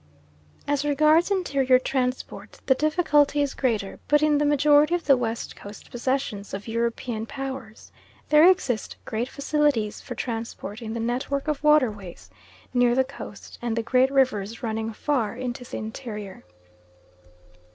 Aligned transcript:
As 0.67 0.83
regards 0.83 1.29
interior 1.29 1.77
transport, 1.77 2.59
the 2.65 2.73
difficulty 2.73 3.43
is 3.43 3.53
greater, 3.53 3.99
but 4.07 4.23
in 4.23 4.39
the 4.39 4.45
majority 4.45 4.95
of 4.95 5.05
the 5.05 5.15
West 5.15 5.55
Coast 5.55 5.91
possessions 5.91 6.55
of 6.55 6.67
European 6.67 7.27
powers 7.27 7.91
there 8.29 8.49
exist 8.49 8.95
great 9.05 9.29
facilities 9.29 10.01
for 10.01 10.15
transport 10.15 10.81
in 10.81 10.95
the 10.95 10.99
network 10.99 11.47
of 11.47 11.63
waterways 11.63 12.31
near 12.73 12.95
the 12.95 13.03
coast 13.03 13.59
and 13.61 13.75
the 13.75 13.83
great 13.83 14.09
rivers 14.11 14.63
running 14.63 14.91
far 14.91 15.35
into 15.35 15.63
the 15.63 15.77
interior. 15.77 16.43